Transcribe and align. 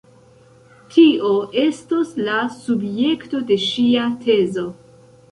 Tio 0.93 1.27
estos 1.63 2.13
la 2.29 2.37
subjekto 2.53 3.41
de 3.51 3.57
ŝia 3.65 4.07
tezo... 4.25 4.65